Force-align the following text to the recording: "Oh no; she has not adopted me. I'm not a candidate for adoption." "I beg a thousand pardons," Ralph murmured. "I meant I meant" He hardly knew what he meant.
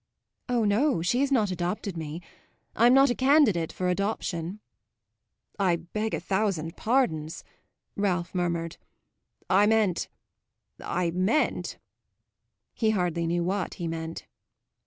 "Oh 0.49 0.63
no; 0.65 1.03
she 1.03 1.19
has 1.19 1.31
not 1.31 1.51
adopted 1.51 1.95
me. 1.95 2.23
I'm 2.75 2.91
not 2.91 3.11
a 3.11 3.13
candidate 3.13 3.71
for 3.71 3.87
adoption." 3.87 4.59
"I 5.59 5.75
beg 5.75 6.15
a 6.15 6.19
thousand 6.19 6.75
pardons," 6.75 7.43
Ralph 7.95 8.33
murmured. 8.33 8.77
"I 9.47 9.67
meant 9.67 10.07
I 10.83 11.11
meant" 11.11 11.77
He 12.81 12.89
hardly 12.89 13.27
knew 13.27 13.43
what 13.43 13.75
he 13.75 13.87
meant. 13.87 14.25